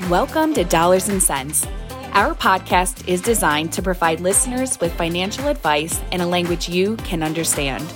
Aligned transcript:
Welcome 0.00 0.52
to 0.54 0.64
Dollars 0.64 1.08
and 1.08 1.22
Sense. 1.22 1.64
Our 2.12 2.34
podcast 2.34 3.06
is 3.06 3.20
designed 3.20 3.72
to 3.74 3.82
provide 3.82 4.18
listeners 4.18 4.80
with 4.80 4.92
financial 4.94 5.46
advice 5.46 6.00
in 6.10 6.20
a 6.20 6.26
language 6.26 6.68
you 6.68 6.96
can 6.96 7.22
understand. 7.22 7.86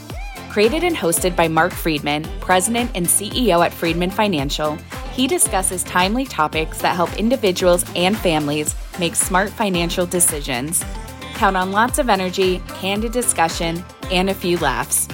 Created 0.49 0.85
and 0.85 0.95
hosted 0.95 1.35
by 1.35 1.49
Marc 1.49 1.73
Freedman, 1.73 2.25
President 2.41 2.93
and 2.95 3.07
CEO 3.07 3.65
at 3.65 3.73
Freedman 3.75 4.11
Financial, 4.11 4.77
he 5.13 5.27
discusses 5.27 5.83
timely 5.83 6.25
topics 6.25 6.81
that 6.81 6.95
help 6.95 7.13
individuals 7.19 7.85
and 7.97 8.17
families 8.17 8.77
make 9.01 9.17
smart 9.17 9.51
financial 9.51 10.07
decisions. 10.07 10.85
Count 11.35 11.57
on 11.57 11.73
lots 11.73 11.99
of 11.99 12.09
energy, 12.09 12.63
candid 12.69 13.11
discussion, 13.11 13.85
and 14.13 14.31
a 14.31 14.35
few 14.35 14.59
laughs. 14.59 15.09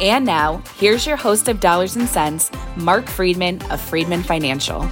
And 0.00 0.26
now, 0.26 0.62
here's 0.76 1.06
your 1.06 1.16
host 1.16 1.48
of 1.48 1.58
Dollars 1.58 1.96
and 1.96 2.08
Sense, 2.08 2.50
Marc 2.76 3.08
Freedman 3.08 3.62
of 3.70 3.80
Freedman 3.80 4.22
Financial. 4.22 4.88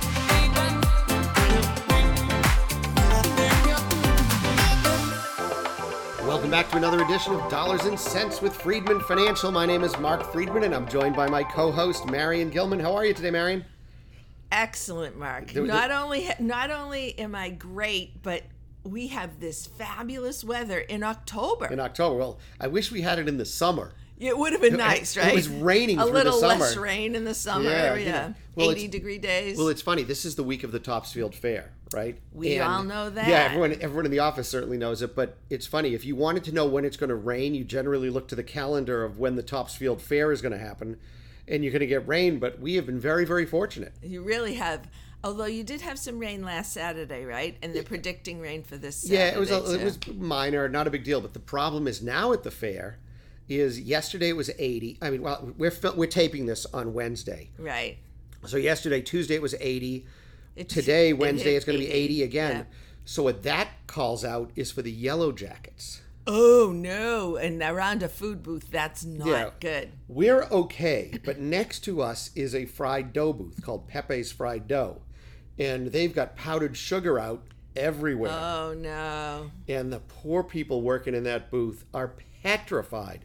Welcome 6.46 6.62
back 6.62 6.70
to 6.70 6.76
another 6.76 7.02
edition 7.02 7.32
of 7.32 7.50
Dollars 7.50 7.86
and 7.86 7.98
Sense 7.98 8.40
with 8.40 8.54
Freedman 8.54 9.00
Financial. 9.00 9.50
My 9.50 9.66
name 9.66 9.82
is 9.82 9.98
Marc 9.98 10.30
Freedman, 10.30 10.62
and 10.62 10.76
I'm 10.76 10.86
joined 10.86 11.16
by 11.16 11.28
my 11.28 11.42
co-host 11.42 12.06
Marion 12.06 12.50
Gilman. 12.50 12.78
How 12.78 12.94
are 12.94 13.04
you 13.04 13.12
today, 13.12 13.32
Marion? 13.32 13.64
Excellent, 14.52 15.18
Marc. 15.18 15.50
There- 15.50 15.64
not 15.64 15.90
only 15.90 16.30
not 16.38 16.70
only 16.70 17.18
am 17.18 17.34
I 17.34 17.50
great, 17.50 18.22
but 18.22 18.44
we 18.84 19.08
have 19.08 19.40
this 19.40 19.66
fabulous 19.66 20.44
weather 20.44 20.78
in 20.78 21.02
October. 21.02 21.66
In 21.66 21.80
October. 21.80 22.16
Well, 22.16 22.38
I 22.60 22.68
wish 22.68 22.92
we 22.92 23.00
had 23.00 23.18
it 23.18 23.26
in 23.26 23.38
the 23.38 23.44
summer. 23.44 23.90
It 24.18 24.36
would 24.36 24.52
have 24.52 24.60
been 24.62 24.76
nice, 24.76 25.16
right? 25.16 25.28
it 25.28 25.34
was 25.34 25.48
raining 25.48 25.98
a 25.98 26.02
through 26.02 26.12
the 26.12 26.24
little 26.24 26.40
less 26.40 26.76
rain 26.76 27.14
in 27.14 27.24
the 27.24 27.34
summer. 27.34 27.70
Yeah, 27.70 27.94
Yeah. 27.96 28.32
Well, 28.54 28.70
80 28.70 28.88
degree 28.88 29.18
days. 29.18 29.58
Well, 29.58 29.68
it's 29.68 29.82
funny. 29.82 30.02
This 30.02 30.24
is 30.24 30.34
the 30.34 30.42
week 30.42 30.64
of 30.64 30.72
the 30.72 30.78
Topsfield 30.78 31.34
Fair, 31.34 31.72
right? 31.92 32.18
We 32.32 32.58
all 32.58 32.82
know 32.82 33.10
that. 33.10 33.28
Yeah, 33.28 33.44
everyone, 33.44 33.76
everyone 33.82 34.06
in 34.06 34.10
the 34.10 34.20
office 34.20 34.48
certainly 34.48 34.78
knows 34.78 35.02
it. 35.02 35.14
But 35.14 35.36
it's 35.50 35.66
funny. 35.66 35.92
If 35.94 36.06
you 36.06 36.16
wanted 36.16 36.44
to 36.44 36.52
know 36.52 36.64
when 36.66 36.86
it's 36.86 36.96
going 36.96 37.10
to 37.10 37.16
rain, 37.16 37.54
you 37.54 37.64
generally 37.64 38.08
look 38.08 38.28
to 38.28 38.34
the 38.34 38.42
calendar 38.42 39.04
of 39.04 39.18
when 39.18 39.36
the 39.36 39.42
Topsfield 39.42 40.00
Fair 40.00 40.32
is 40.32 40.40
going 40.40 40.52
to 40.52 40.58
happen, 40.58 40.96
and 41.46 41.62
you're 41.62 41.72
going 41.72 41.80
to 41.80 41.86
get 41.86 42.08
rain. 42.08 42.38
But 42.38 42.58
we 42.58 42.74
have 42.76 42.86
been 42.86 42.98
very, 42.98 43.26
very 43.26 43.44
fortunate. 43.44 43.92
you 44.02 44.22
really 44.22 44.54
have. 44.54 44.88
Although 45.22 45.46
you 45.46 45.64
did 45.64 45.80
have 45.80 45.98
some 45.98 46.18
rain 46.18 46.42
last 46.42 46.72
Saturday, 46.72 47.24
right? 47.24 47.56
And 47.60 47.74
they're 47.74 47.82
predicting 47.82 48.40
rain 48.40 48.62
for 48.62 48.76
this. 48.76 49.08
Yeah, 49.08 49.28
it 49.28 49.38
was 49.38 49.50
a, 49.50 49.74
it 49.74 49.82
was 49.82 49.98
minor, 50.14 50.68
not 50.68 50.86
a 50.86 50.90
big 50.90 51.04
deal. 51.04 51.20
But 51.20 51.34
the 51.34 51.40
problem 51.40 51.86
is 51.88 52.00
now 52.00 52.32
at 52.32 52.42
the 52.44 52.50
fair, 52.50 52.98
is 53.48 53.80
yesterday 53.80 54.28
it 54.30 54.36
was 54.36 54.50
80. 54.58 54.98
I 55.02 55.10
mean, 55.10 55.22
well, 55.22 55.52
we're 55.56 55.72
we're 55.94 56.06
taping 56.06 56.46
this 56.46 56.66
on 56.72 56.92
Wednesday, 56.94 57.50
right. 57.58 57.98
so 58.46 58.56
yesterday 58.56 59.00
Tuesday 59.02 59.34
it 59.34 59.42
was 59.42 59.54
80. 59.60 60.06
It- 60.56 60.68
Today 60.68 61.12
Wednesday 61.12 61.54
it's 61.54 61.64
going 61.64 61.78
to 61.78 61.84
be 61.84 61.90
80 61.92 62.22
again. 62.22 62.56
yeah. 62.56 62.64
So 63.04 63.22
what 63.22 63.42
that 63.44 63.68
calls 63.86 64.24
out 64.24 64.50
is 64.56 64.72
for 64.72 64.82
the 64.82 64.90
yellow 64.90 65.30
jackets. 65.30 66.00
Oh 66.26 66.72
no! 66.74 67.36
And 67.36 67.62
around 67.62 68.02
a 68.02 68.08
food 68.08 68.42
booth, 68.42 68.68
that's 68.68 69.04
not 69.04 69.28
Yeah. 69.28 69.50
good. 69.60 69.92
We're 70.08 70.42
okay, 70.50 71.12
but 71.24 71.38
next 71.38 71.80
to 71.84 72.02
us 72.02 72.30
is 72.34 72.52
a 72.52 72.64
fried 72.64 73.12
dough 73.12 73.32
booth 73.32 73.62
called 73.62 73.86
Pepe's 73.86 74.32
Fried 74.32 74.66
Dough, 74.66 75.02
and 75.56 75.86
they've 75.92 76.12
got 76.12 76.34
powdered 76.34 76.76
sugar 76.76 77.16
out 77.20 77.44
everywhere. 77.76 78.32
Oh 78.32 78.74
no! 78.76 79.52
and 79.68 79.92
the 79.92 80.00
poor 80.00 80.42
people 80.42 80.82
working 80.82 81.14
in 81.14 81.22
that 81.24 81.48
booth 81.48 81.84
are 81.94 82.14
petrified 82.42 83.24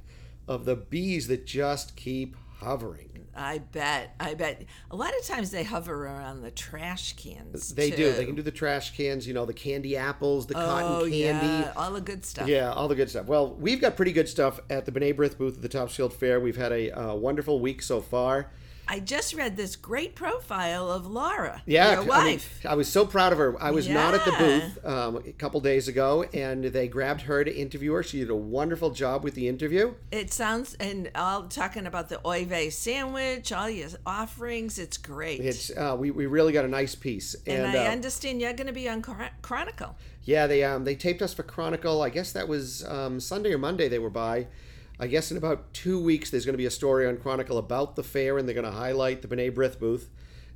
of 0.52 0.66
the 0.66 0.76
bees 0.76 1.28
that 1.28 1.46
just 1.46 1.96
keep 1.96 2.36
hovering. 2.60 3.08
I 3.34 3.60
bet. 3.60 4.14
I 4.20 4.34
bet. 4.34 4.66
A 4.92 4.96
lot 4.98 5.18
of 5.18 5.26
times 5.26 5.52
they 5.52 5.64
hover 5.64 6.06
around 6.06 6.42
the 6.42 6.52
trash 6.52 7.14
cans. 7.14 7.74
They 7.74 7.90
do. 7.90 8.12
They 8.12 8.26
can 8.26 8.36
do 8.36 8.42
the 8.42 8.52
trash 8.52 8.96
cans, 8.96 9.26
you 9.26 9.34
know, 9.34 9.46
the 9.46 9.54
candy 9.54 9.96
apples, 9.96 10.48
the 10.48 10.58
Oh 10.58 10.66
cotton 10.66 11.12
candy. 11.12 11.48
yeah, 11.48 11.72
all 11.78 11.92
the 11.92 12.02
good 12.02 12.26
stuff. 12.26 12.50
Yeah, 12.50 12.74
all 12.74 12.90
the 12.90 12.96
good 12.96 13.10
stuff. 13.10 13.28
Well, 13.28 13.54
we've 13.56 13.80
got 13.80 13.96
pretty 13.96 14.12
good 14.12 14.28
stuff 14.28 14.60
at 14.70 14.86
the 14.86 14.92
B'nai 14.92 15.16
B'rith 15.16 15.38
booth 15.38 15.56
at 15.56 15.62
the 15.62 15.70
Topsfield 15.70 16.12
Fair. 16.14 16.42
We've 16.42 16.58
had 16.58 16.74
a 16.74 16.92
uh, 16.92 17.16
wonderful 17.16 17.62
week 17.62 17.82
so 17.82 18.02
far. 18.02 18.52
I 18.92 19.00
just 19.00 19.34
read 19.34 19.56
this 19.56 19.78
great 19.78 20.16
profile 20.16 20.92
of 20.92 21.08
Laura, 21.08 21.62
Yeah, 21.66 21.92
your 21.92 22.00
I 22.00 22.00
mean, 22.00 22.08
wife. 22.10 22.66
I 22.68 22.76
was 22.76 22.90
so 22.90 23.06
proud 23.06 23.32
of 23.32 23.38
her. 23.38 23.56
I 23.64 23.72
was 23.72 23.88
not 23.88 24.14
at 24.14 24.26
the 24.26 24.32
booth 24.34 24.86
um, 24.86 25.16
a 25.16 25.32
couple 25.32 25.62
days 25.62 25.88
ago, 25.88 26.24
and 26.34 26.66
they 26.66 26.90
grabbed 26.90 27.22
her 27.22 27.42
to 27.46 27.56
interview 27.56 27.94
her. 27.94 28.04
She 28.04 28.20
did 28.20 28.30
a 28.30 28.36
wonderful 28.36 28.90
job 28.90 29.24
with 29.24 29.34
the 29.34 29.48
interview. 29.48 29.94
it 30.12 30.34
sounds 30.34 30.74
and 30.74 31.10
all 31.16 31.44
talking 31.44 31.88
about 31.88 32.10
the 32.10 32.20
oy 32.28 32.44
vey 32.44 32.70
sandwich, 32.70 33.54
all 33.54 33.70
your 33.70 33.88
offerings. 34.06 34.78
It's 34.78 34.98
great. 34.98 35.40
It's 35.40 35.72
uh, 35.72 35.96
we, 35.98 36.12
we 36.12 36.26
really 36.26 36.52
got 36.52 36.66
a 36.66 36.68
nice 36.68 36.94
piece, 36.94 37.34
and, 37.48 37.68
and, 37.68 37.78
I 37.78 37.88
uh, 37.88 37.92
understand 37.92 38.42
you're 38.42 38.52
going 38.52 38.68
to 38.68 38.74
be 38.74 38.90
on 38.90 39.02
Chronicle. 39.42 39.96
Yeah, 40.26 40.48
they 40.48 40.66
um 40.66 40.84
they 40.84 40.96
taped 40.96 41.22
us 41.22 41.34
for 41.34 41.44
Chronicle. 41.44 42.02
I 42.02 42.10
guess 42.10 42.34
that 42.34 42.46
was 42.46 42.84
um, 42.84 43.22
Sunday 43.22 43.54
or 43.54 43.58
Monday 43.58 43.88
they 43.88 44.00
were 44.00 44.10
by. 44.10 44.48
I 45.02 45.08
guess 45.08 45.32
in 45.32 45.38
about 45.38 45.74
two 45.74 46.00
weeks 46.00 46.30
there's 46.30 46.46
going 46.46 46.54
to 46.54 46.60
be 46.60 46.68
a 46.68 46.72
story 46.72 47.08
on 47.08 47.18
Chronicle 47.18 47.58
about 47.58 47.96
the 47.96 48.04
fair, 48.04 48.38
and 48.38 48.48
they're 48.48 48.54
going 48.54 48.72
to 48.72 48.72
highlight 48.72 49.24
the 49.24 49.28
B'nai 49.28 49.52
B'rith 49.52 49.80
booth, 49.80 50.12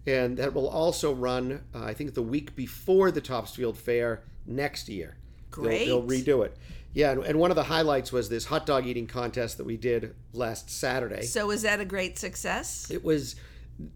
and 0.05 0.37
that 0.37 0.53
will 0.53 0.69
also 0.69 1.11
run 1.11 1.63
uh, 1.73 1.83
I 1.83 1.95
think 1.95 2.13
the 2.13 2.21
week 2.21 2.55
before 2.55 3.09
the 3.09 3.21
Topsfield 3.21 3.75
Fair 3.75 4.23
next 4.45 4.87
year. 4.87 5.17
Great. 5.49 5.85
They'll, 5.87 6.05
they'll 6.05 6.21
redo 6.21 6.45
it. 6.45 6.55
Yeah, 6.93 7.11
and, 7.11 7.23
and 7.25 7.39
one 7.39 7.49
of 7.49 7.55
the 7.55 7.63
highlights 7.63 8.11
was 8.11 8.29
this 8.29 8.45
hot 8.45 8.67
dog 8.67 8.85
eating 8.85 9.07
contest 9.07 9.57
that 9.57 9.65
we 9.65 9.77
did 9.77 10.15
last 10.31 10.69
Saturday. 10.69 11.23
So 11.23 11.47
was 11.47 11.63
that 11.63 11.81
a 11.81 11.85
great 11.85 12.19
success? 12.19 12.89
It 12.91 13.03
was 13.03 13.35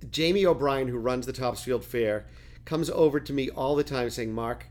Jamie 0.10 0.48
O'Brien, 0.48 0.88
who 0.88 0.98
runs 0.98 1.28
the 1.28 1.34
Topsfield 1.34 1.86
Fair, 1.86 2.26
comes 2.66 2.90
over 2.90 3.20
to 3.20 3.32
me 3.32 3.52
all 3.52 3.76
the 3.76 3.84
time 3.84 4.10
saying, 4.10 4.34
Marc, 4.34 4.66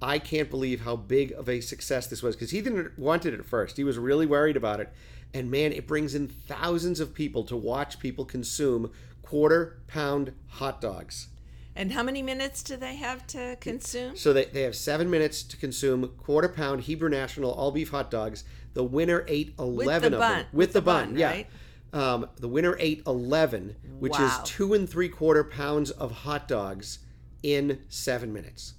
I 0.00 0.18
can't 0.18 0.48
believe 0.50 0.82
how 0.82 0.96
big 0.96 1.32
of 1.32 1.48
a 1.48 1.60
success 1.60 2.06
this 2.06 2.22
was 2.22 2.36
because 2.36 2.50
he 2.50 2.60
didn't 2.60 2.98
want 2.98 3.26
it 3.26 3.34
at 3.34 3.44
first. 3.44 3.76
He 3.76 3.84
was 3.84 3.98
really 3.98 4.26
worried 4.26 4.56
about 4.56 4.80
it. 4.80 4.92
And 5.34 5.50
man, 5.50 5.72
it 5.72 5.86
brings 5.86 6.14
in 6.14 6.28
thousands 6.28 7.00
of 7.00 7.14
people 7.14 7.44
to 7.44 7.56
watch 7.56 7.98
people 7.98 8.24
consume 8.24 8.90
quarter 9.22 9.78
pound 9.86 10.32
hot 10.48 10.80
dogs. 10.80 11.28
And 11.76 11.92
how 11.92 12.02
many 12.02 12.22
minutes 12.22 12.62
do 12.62 12.76
they 12.76 12.96
have 12.96 13.24
to 13.28 13.56
consume? 13.60 14.16
So 14.16 14.32
they, 14.32 14.46
they 14.46 14.62
have 14.62 14.74
seven 14.74 15.08
minutes 15.10 15.42
to 15.44 15.56
consume 15.56 16.08
quarter 16.18 16.48
pound 16.48 16.82
Hebrew 16.82 17.08
National 17.08 17.52
all 17.52 17.70
beef 17.70 17.90
hot 17.90 18.10
dogs. 18.10 18.42
The 18.74 18.82
winner 18.82 19.24
ate 19.28 19.54
11 19.58 20.14
of 20.14 20.18
bun. 20.18 20.38
them. 20.38 20.46
With 20.52 20.72
the 20.72 20.82
bun, 20.82 21.10
bun, 21.10 21.18
yeah. 21.18 21.28
right? 21.30 21.46
Um, 21.92 22.28
the 22.36 22.48
winner 22.48 22.76
ate 22.80 23.02
11, 23.06 23.76
which 23.98 24.12
Wow. 24.18 24.26
is 24.26 24.48
two 24.48 24.74
and 24.74 24.88
three 24.88 25.08
quarter 25.08 25.44
pounds 25.44 25.90
of 25.90 26.10
hot 26.10 26.48
dogs 26.48 26.98
in 27.42 27.78
seven 27.88 28.32
minutes. 28.32 28.74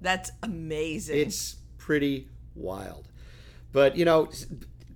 That's 0.00 0.30
amazing. 0.42 1.18
It's 1.18 1.56
pretty 1.78 2.28
wild. 2.54 3.08
But, 3.72 3.96
you 3.96 4.04
know, 4.04 4.28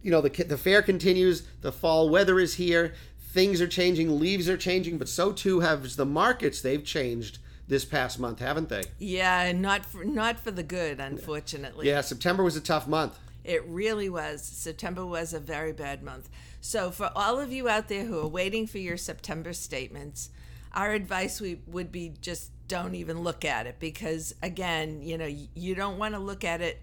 you 0.05 0.11
know 0.11 0.21
the, 0.21 0.45
the 0.45 0.59
fair 0.59 0.83
continues. 0.83 1.43
The 1.63 1.73
fall 1.73 2.09
weather 2.09 2.39
is 2.39 2.55
here. 2.55 2.95
Things 3.33 3.61
are 3.61 3.67
changing. 3.67 4.21
Leaves 4.21 4.49
are 4.49 4.57
changing. 4.57 4.99
But 4.99 5.09
so 5.09 5.33
too 5.33 5.61
have 5.61 5.97
the 5.97 6.07
markets. 6.07 6.61
They've 6.61 6.85
changed 6.85 7.39
this 7.67 7.85
past 7.85 8.21
month, 8.21 8.39
haven't 8.41 8.69
they? 8.69 8.85
yeah, 8.99 9.41
and 9.43 9.63
not 9.63 9.87
for 9.87 10.05
not 10.05 10.39
for 10.39 10.51
the 10.51 10.63
good, 10.63 11.01
unfortunately. 11.01 11.89
Yeah, 11.89 12.03
September 12.03 12.45
was 12.45 12.55
a 12.55 12.61
tough 12.61 12.87
month. 12.87 13.19
It 13.43 13.65
really 13.67 14.09
was. 14.09 14.43
September 14.43 15.05
was 15.05 15.35
a 15.35 15.41
very 15.41 15.73
bad 15.73 16.03
month. 16.03 16.29
So, 16.61 16.91
for 16.91 17.11
all 17.15 17.41
of 17.41 17.53
you 17.53 17.69
out 17.69 17.89
there 17.89 18.05
who 18.05 18.19
are 18.21 18.29
waiting 18.29 18.67
for 18.67 18.79
your 18.79 18.97
September 18.97 19.53
statements, 19.53 20.31
our 20.73 20.93
advice 20.93 21.41
we, 21.41 21.61
would 21.67 21.93
be 21.93 22.15
just 22.21 22.51
don't 22.69 22.95
even 22.95 23.23
look 23.23 23.45
at 23.45 23.67
it 23.67 23.77
because, 23.79 24.35
again, 24.43 25.03
you 25.03 25.19
know, 25.19 25.31
you 25.55 25.75
don't 25.75 25.99
want 25.99 26.15
to 26.15 26.21
look 26.21 26.45
at 26.45 26.63
it 26.63 26.81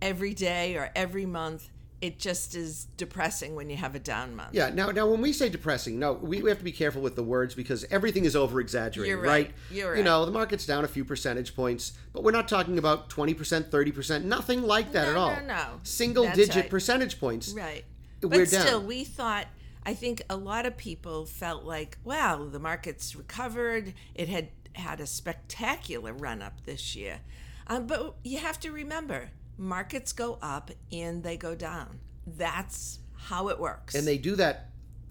every 0.00 0.34
day 0.34 0.76
or 0.76 0.90
every 0.94 1.26
month. 1.26 1.68
It 2.04 2.18
just 2.18 2.54
is 2.54 2.84
depressing 2.98 3.54
when 3.54 3.70
you 3.70 3.76
have 3.76 3.94
a 3.94 3.98
down 3.98 4.36
month. 4.36 4.50
Yeah. 4.52 4.68
Now, 4.68 4.90
now, 4.90 5.08
when 5.08 5.22
we 5.22 5.32
say 5.32 5.48
depressing, 5.48 5.98
no, 5.98 6.12
we, 6.12 6.42
we 6.42 6.50
have 6.50 6.58
to 6.58 6.64
be 6.64 6.70
careful 6.70 7.00
with 7.00 7.16
the 7.16 7.22
words 7.22 7.54
because 7.54 7.86
everything 7.90 8.26
is 8.26 8.36
over 8.36 8.60
exaggerated, 8.60 9.08
You're 9.08 9.22
right. 9.22 9.50
You're 9.70 9.96
You 9.96 10.02
know, 10.02 10.26
the 10.26 10.30
market's 10.30 10.66
down 10.66 10.84
a 10.84 10.88
few 10.88 11.02
percentage 11.02 11.56
points, 11.56 11.94
but 12.12 12.22
we're 12.22 12.30
not 12.30 12.46
talking 12.46 12.76
about 12.76 13.08
twenty 13.08 13.32
percent, 13.32 13.70
thurty 13.70 13.90
percent, 13.90 14.26
nothing 14.26 14.60
like 14.60 14.92
that 14.92 15.04
No, 15.04 15.10
at 15.12 15.16
all. 15.16 15.30
no, 15.36 15.46
no. 15.46 15.66
Single 15.82 16.24
That's 16.24 16.36
digit 16.36 16.54
right. 16.56 16.70
percentage 16.70 17.18
points. 17.18 17.52
Right. 17.54 17.86
We're 18.20 18.28
but 18.28 18.50
down. 18.50 18.66
still, 18.66 18.82
we 18.82 19.04
thought, 19.04 19.46
I 19.86 19.94
think 19.94 20.20
a 20.28 20.36
lot 20.36 20.66
of 20.66 20.76
people 20.76 21.24
felt 21.24 21.64
like, 21.64 21.96
wow, 22.04 22.44
the 22.44 22.58
market's 22.58 23.16
recovered. 23.16 23.94
It 24.14 24.28
had 24.28 24.48
had 24.74 25.00
a 25.00 25.06
spectacular 25.06 26.12
run 26.12 26.42
up 26.42 26.64
this 26.66 26.94
year. 26.94 27.20
Um, 27.66 27.86
but 27.86 28.16
you 28.22 28.40
have 28.40 28.60
to 28.60 28.70
remember, 28.70 29.30
markets 29.56 30.12
go 30.12 30.38
up 30.42 30.70
and 30.92 31.22
they 31.22 31.36
go 31.36 31.54
down. 31.54 32.00
That's 32.26 32.98
how 33.16 33.48
it 33.48 33.58
works. 33.58 33.94
And 33.94 34.06
they 34.06 34.18
do 34.18 34.36
that 34.36 34.70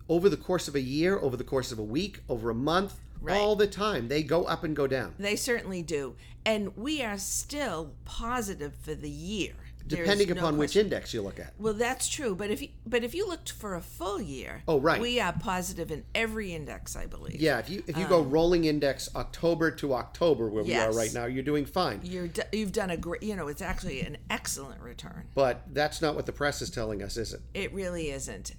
over 0.10 0.30
the 0.30 0.38
course 0.38 0.68
of 0.68 0.75
a 0.75 0.81
year, 0.81 1.18
over 1.19 1.38
the 1.38 1.44
course 1.44 1.72
of 1.72 1.80
a 1.80 1.84
week, 1.84 2.19
over 2.30 2.50
a 2.50 2.56
month, 2.56 3.00
Right. 3.22 3.38
all 3.40 3.56
the 3.56 3.68
time. 3.68 4.10
They 4.10 4.22
go 4.22 4.44
up 4.44 4.63
and 4.66 4.75
go 4.75 4.86
down. 4.86 5.16
They 5.18 5.38
certainly 5.38 5.81
do. 5.81 6.16
And 6.45 6.75
we 6.75 7.01
are 7.01 7.18
still 7.18 7.94
positive 8.04 8.74
for 8.75 8.94
the 8.95 9.10
year. 9.10 9.54
Depending 9.86 10.30
no 10.30 10.36
upon 10.36 10.58
which 10.58 10.76
index 10.78 11.14
you 11.14 11.22
look 11.22 11.40
at. 11.40 11.54
Well, 11.60 11.74
that's 11.74 12.08
true, 12.08 12.36
but 12.36 12.50
if 12.50 12.62
you 12.62 12.70
but 12.86 13.04
if 13.04 13.14
you 13.14 13.28
looked 13.28 13.52
for 13.52 13.76
a 13.76 13.82
full 13.82 14.22
year, 14.22 14.64
Oh, 14.68 14.80
right. 14.80 15.02
we 15.02 15.20
are 15.20 15.34
positive 15.34 15.92
in 15.92 16.06
every 16.16 16.54
index, 16.54 16.96
I 16.96 17.06
believe. 17.06 17.42
Yeah, 17.42 17.60
if 17.60 17.70
you 17.70 17.84
if 17.88 17.98
you 17.98 18.06
go 18.08 18.22
rolling 18.22 18.66
index 18.66 19.10
October 19.16 19.72
to 19.72 19.94
October 19.94 20.48
where 20.48 20.64
we 20.64 20.74
are 20.76 20.90
Um, 20.90 20.96
right 20.96 21.14
now, 21.14 21.26
you're 21.26 21.44
doing 21.44 21.66
fine. 21.66 22.00
You're 22.04 22.28
d- 22.28 22.42
you've 22.54 22.72
done 22.72 22.90
a 22.92 22.98
great, 22.98 23.24
you 23.24 23.36
know, 23.36 23.48
it's 23.50 23.62
actually 23.62 24.02
an 24.02 24.18
excellent 24.30 24.82
return. 24.82 25.26
But 25.36 25.64
that's 25.74 26.02
not 26.02 26.16
what 26.16 26.26
the 26.26 26.34
press 26.34 26.62
is 26.62 26.70
telling 26.70 27.04
us, 27.04 27.18
is 27.18 27.34
it? 27.34 27.42
It 27.54 27.74
really 27.74 28.10
isn't. 28.12 28.54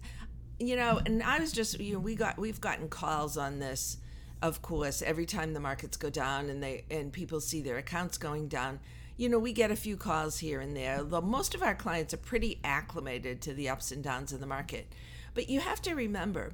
You 0.58 0.76
know, 0.76 1.00
and 1.04 1.22
I 1.22 1.38
was 1.40 1.52
just 1.52 1.80
you 1.80 1.94
know, 1.94 1.98
we 2.00 2.14
got 2.16 2.38
we've 2.38 2.60
gotten 2.60 2.88
calls 2.88 3.36
on 3.38 3.58
this, 3.60 3.96
of 4.42 4.60
course, 4.62 5.00
every 5.00 5.26
time 5.26 5.54
the 5.54 5.60
markets 5.60 5.96
go 5.96 6.10
down 6.10 6.50
and 6.50 6.62
they 6.62 6.84
and 6.90 7.12
people 7.12 7.40
see 7.40 7.62
their 7.62 7.78
accounts 7.78 8.18
going 8.18 8.48
down. 8.48 8.78
You 9.16 9.28
know, 9.28 9.38
we 9.38 9.52
get 9.52 9.70
a 9.70 9.76
few 9.76 9.96
calls 9.96 10.38
here 10.38 10.60
and 10.60 10.76
there. 10.76 11.02
Though 11.02 11.20
most 11.20 11.54
of 11.54 11.62
our 11.62 11.74
clients 11.74 12.12
are 12.12 12.18
pretty 12.18 12.60
acclimated 12.64 13.40
to 13.42 13.54
the 13.54 13.68
ups 13.68 13.92
and 13.92 14.02
downs 14.02 14.32
of 14.32 14.40
the 14.40 14.46
market. 14.46 14.92
But 15.34 15.48
you 15.48 15.60
have 15.60 15.80
to 15.82 15.94
remember, 15.94 16.52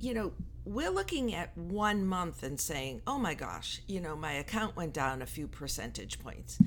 you 0.00 0.14
know, 0.14 0.32
we're 0.64 0.90
looking 0.90 1.34
at 1.34 1.56
one 1.56 2.06
month 2.06 2.42
and 2.42 2.60
saying, 2.60 3.02
"Oh 3.06 3.18
my 3.18 3.34
gosh, 3.34 3.82
you 3.86 4.00
know, 4.00 4.16
my 4.16 4.32
account 4.32 4.76
went 4.76 4.92
down 4.92 5.22
a 5.22 5.26
few 5.26 5.48
percentage 5.48 6.18
points." 6.20 6.58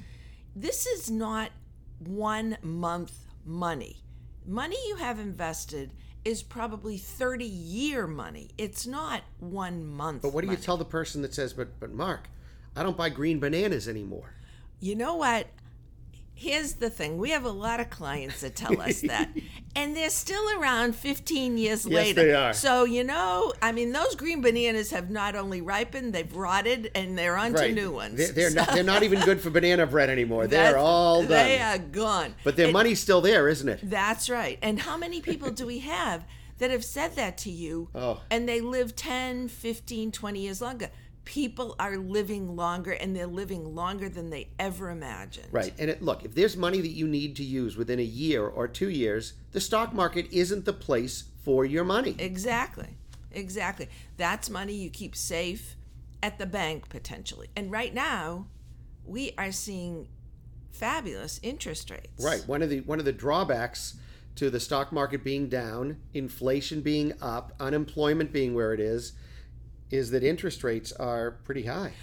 This 0.56 0.86
is 0.86 1.10
not 1.10 1.52
one 2.00 2.58
month 2.62 3.28
money. 3.46 4.04
Money 4.46 4.78
you 4.88 4.96
have 4.96 5.20
invested 5.20 5.94
is 6.26 6.44
probably 6.44 6.98
30 6.98 7.46
year 7.46 8.08
money. 8.08 8.50
It's 8.58 8.86
not 8.88 9.24
one 9.40 9.86
month. 9.86 10.22
But 10.22 10.34
what 10.34 10.44
do 10.44 10.52
you 10.52 10.58
tell 10.58 10.78
the 10.78 10.86
person 10.86 11.22
that 11.22 11.34
says, 11.34 11.54
"But 11.54 11.80
but 11.80 11.94
Marc, 11.94 12.30
I 12.76 12.84
don't 12.84 12.98
buy 12.98 13.10
green 13.10 13.40
bananas 13.40 13.88
anymore"? 13.88 14.34
You 14.80 14.96
know 14.96 15.16
what? 15.16 15.48
Here's 16.34 16.76
the 16.76 16.90
thing. 16.90 17.18
We 17.18 17.32
have 17.32 17.44
a 17.44 17.50
lot 17.52 17.82
of 17.82 17.90
clients 17.90 18.40
that 18.42 18.56
tell 18.56 18.80
us 18.82 19.02
that. 19.02 19.30
And 19.76 19.96
they're 19.96 20.10
still 20.10 20.44
around 20.60 20.96
15 20.96 21.58
years 21.58 21.86
later. 21.86 22.24
they 22.24 22.34
are. 22.34 22.54
So, 22.54 22.86
you 22.86 23.04
know, 23.04 23.54
I 23.62 23.72
mean, 23.72 23.92
those 23.94 24.16
green 24.16 24.42
bananas 24.42 24.90
have 24.92 25.10
not 25.12 25.36
only 25.36 25.62
ripened, 25.62 26.12
they've 26.12 26.36
rotted, 26.36 26.90
and 26.96 27.18
they're 27.18 27.38
on 27.38 27.54
to 27.54 27.72
new 27.72 27.92
ones. 27.92 28.18
They're, 28.18 28.32
they're 28.32 28.50
So 28.50 28.56
not 28.56 28.74
they're 28.74 28.84
not 28.84 29.04
even 29.04 29.20
good 29.22 29.40
for 29.40 29.52
banana 29.52 29.86
bread 29.86 30.10
anymore. 30.10 30.48
that's- 30.48 30.72
They're 30.72 30.80
all 30.80 31.22
done. 31.22 31.30
They 31.30 31.60
are 31.60 31.78
gone. 31.78 32.34
but 32.44 32.56
their 32.58 32.66
And- 32.66 32.74
money's 32.74 33.00
still 33.00 33.22
there, 33.22 33.48
isn't 33.48 33.70
it? 33.70 33.80
That's 33.84 34.28
right. 34.30 34.58
And 34.62 34.80
how 34.82 34.98
many 34.98 35.22
people 35.22 35.52
do 35.52 35.68
we 35.68 35.80
have 35.80 36.26
that 36.58 36.72
have 36.72 36.84
said 36.84 37.16
that 37.16 37.38
to 37.40 37.52
you 37.52 37.90
Oh. 37.96 38.22
and 38.32 38.50
they 38.50 38.60
live 38.60 38.96
10, 38.96 39.50
15, 39.50 40.12
20 40.12 40.40
years 40.42 40.62
longer? 40.62 40.90
People 41.30 41.76
are 41.78 41.96
living 41.96 42.56
longer 42.56 42.92
and 42.92 43.16
they're 43.16 43.28
living 43.28 43.76
longer 43.76 44.10
than 44.10 44.32
they 44.32 44.48
ever 44.58 44.90
imagined. 44.90 45.46
Right. 45.52 45.76
And 45.78 45.92
it, 45.92 46.02
look, 46.02 46.26
if 46.26 46.34
there's 46.34 46.58
money 46.58 46.82
that 46.82 46.88
you 46.88 47.08
need 47.08 47.36
to 47.36 47.44
use 47.44 47.78
within 47.78 48.00
a 48.00 48.04
year 48.04 48.48
or 48.48 48.68
two 48.68 48.90
years, 48.90 49.34
the 49.52 49.62
stock 49.62 49.94
market 49.94 50.26
isn't 50.32 50.66
the 50.66 50.74
place 50.74 51.26
for 51.46 51.66
your 51.66 51.84
money. 51.84 52.16
Exactly. 52.18 52.98
Exactly. 53.32 53.90
That's 54.18 54.50
money 54.50 54.74
you 54.74 54.90
keep 54.90 55.16
safe 55.16 55.76
at 56.24 56.40
the 56.40 56.48
bank 56.48 56.90
potentially. 56.90 57.48
And 57.56 57.72
right 57.72 57.94
now, 57.94 58.48
we 59.06 59.34
are 59.38 59.52
seeing 59.52 60.08
fabulous 60.72 61.40
interest 61.44 61.92
rates. 61.92 62.24
Right. 62.24 62.42
One 62.48 62.64
of 62.64 62.72
the 62.72 62.80
one 62.82 62.98
of 62.98 63.06
the 63.06 63.14
drawbacks 63.14 63.98
to 64.38 64.50
the 64.50 64.60
stock 64.60 64.92
market 64.92 65.24
being 65.24 65.48
down, 65.48 65.98
inflation 66.16 66.82
being 66.82 67.14
up, 67.22 67.54
unemployment 67.60 68.34
being 68.34 68.56
where 68.56 68.74
it 68.74 68.80
is, 68.80 69.14
is 69.92 70.12
that 70.12 70.24
interest 70.24 70.64
rates 70.64 70.92
are 70.94 71.32
pretty 71.44 71.64
high. 71.64 71.94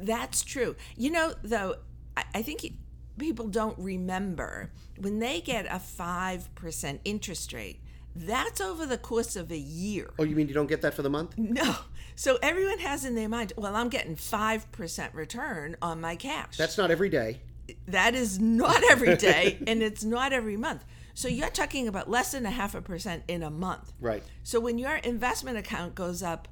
That's 0.00 0.42
true. 0.42 0.76
You 0.96 1.10
know, 1.10 1.34
though, 1.42 1.76
I, 2.16 2.42
think 2.42 2.72
people 3.18 3.48
don't 3.48 3.78
remember 3.78 4.72
when 4.98 5.18
they 5.18 5.40
get 5.40 5.66
a 5.66 5.80
5% 5.80 6.98
interest 7.04 7.52
rate, 7.52 7.80
that's 8.14 8.60
over 8.60 8.86
the 8.86 8.98
course 8.98 9.36
of 9.36 9.50
a 9.50 9.58
year. 9.58 10.10
Oh, 10.18 10.24
you 10.24 10.34
mean 10.34 10.48
you 10.48 10.54
don't 10.54 10.68
get 10.68 10.82
that 10.82 10.94
for 10.94 11.02
the 11.02 11.10
month? 11.10 11.36
No. 11.36 11.76
So 12.14 12.38
everyone 12.42 12.78
has 12.78 13.04
in 13.04 13.14
their 13.14 13.28
mind, 13.28 13.52
well, 13.56 13.76
I'm 13.76 13.90
getting 13.90 14.16
5% 14.16 15.14
return 15.14 15.76
on 15.82 16.00
my 16.00 16.16
cash. 16.16 16.56
That's 16.56 16.78
not 16.78 16.90
every 16.90 17.10
day. 17.10 17.40
that 17.88 18.14
is 18.14 18.38
not 18.38 18.82
every 18.90 19.16
day 19.16 19.58
and 19.66 19.82
it's 19.82 20.02
not 20.02 20.32
every 20.32 20.56
month. 20.56 20.84
So 21.12 21.28
you're 21.28 21.50
talking 21.50 21.88
about 21.88 22.08
less 22.10 22.32
than 22.32 22.46
a 22.46 22.50
half 22.50 22.74
a 22.74 22.80
percent 22.80 23.24
in 23.28 23.42
a 23.42 23.50
month. 23.50 23.92
Right. 24.00 24.22
So 24.42 24.60
when 24.60 24.78
your 24.78 24.96
investment 24.96 25.58
account 25.58 25.94
goes 25.94 26.22
up, 26.22 26.48